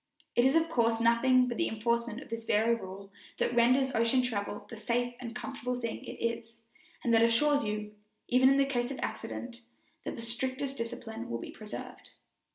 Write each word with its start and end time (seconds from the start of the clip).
It 0.35 0.45
is 0.45 0.55
of 0.55 0.67
course 0.67 0.99
nothing 0.99 1.47
but 1.47 1.57
the 1.57 1.67
enforcement 1.67 2.21
of 2.23 2.29
this 2.31 2.45
very 2.45 2.73
rule 2.73 3.11
that 3.37 3.53
renders 3.53 3.93
ocean 3.93 4.23
travel 4.23 4.65
the 4.67 4.75
safe 4.75 5.13
and 5.19 5.35
comfortable 5.35 5.79
thing 5.79 6.03
it 6.03 6.13
is, 6.19 6.63
and 7.03 7.13
that 7.13 7.21
assures 7.21 7.63
you, 7.63 7.93
even 8.27 8.49
in 8.49 8.67
case 8.67 8.89
of 8.89 8.97
accident, 9.03 9.61
that 10.03 10.15
the 10.15 10.23
strictest 10.23 10.75
discipline 10.77 11.29
will 11.29 11.37
be 11.37 11.51
preserved. 11.51 12.09